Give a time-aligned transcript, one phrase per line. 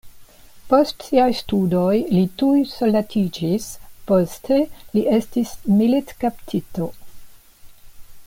[0.69, 3.67] Post siaj studoj li tuj soldatiĝis,
[4.11, 4.59] poste
[4.97, 6.91] li estis militkaptito.